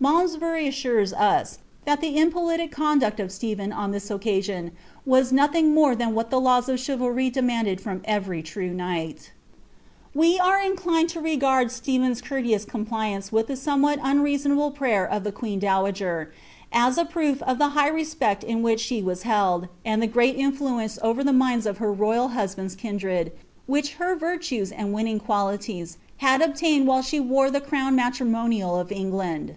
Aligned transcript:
Malmsbury 0.00 0.68
assures 0.68 1.12
ui, 1.12 1.42
that 1.84 2.00
the 2.00 2.16
impolitic 2.18 2.70
conduct 2.70 3.18
of 3.18 3.32
Stephen 3.32 3.72
on 3.72 3.90
this 3.90 4.12
occasion 4.12 4.70
was 5.04 5.32
nothing 5.32 5.74
iDon 5.74 5.98
than 5.98 6.14
what 6.14 6.30
the 6.30 6.38
laws 6.40 6.68
of 6.68 6.76
chivaJrv 6.78 7.32
demanded 7.32 7.80
from 7.80 8.00
every 8.04 8.40
true 8.40 8.70
knight 8.70 9.32
We 10.14 10.38
are 10.38 10.62
inclined 10.64 11.08
to 11.10 11.20
regard 11.20 11.72
Stephen's 11.72 12.22
courteous 12.22 12.64
compliance 12.64 13.32
with 13.32 13.48
tb 13.48 13.64
Bomewhal 13.66 13.98
unreasonable 14.00 14.70
prayer 14.70 15.04
of 15.04 15.24
tlie 15.24 15.34
queen 15.34 15.58
dowager, 15.58 16.32
as 16.70 16.96
a 16.96 17.04
proof 17.04 17.42
of 17.42 17.58
tin 17.58 17.70
high 17.70 17.88
respect 17.90 18.44
in 18.44 18.62
which 18.62 18.78
she 18.78 19.02
was 19.02 19.24
held, 19.24 19.66
and 19.84 20.00
(he 20.00 20.06
great 20.06 20.36
influence 20.36 21.00
over 21.02 21.24
tin 21.24 21.34
ininda 21.40 21.66
of 21.66 21.78
her 21.78 21.92
royal 21.92 22.28
husband's 22.28 22.76
kindred, 22.76 23.32
which 23.66 23.96
Iter 23.98 24.14
virtues 24.14 24.70
and 24.70 24.94
wiaaia| 24.94 25.20
qualities 25.20 25.98
had 26.18 26.40
obtained 26.40 26.86
while 26.86 27.00
ahe 27.02 27.18
wore 27.20 27.50
the 27.50 27.60
crown 27.60 27.96
matriiuonial 27.98 28.80
of 28.80 28.90
Ei^ 28.90 29.12
land. 29.12 29.56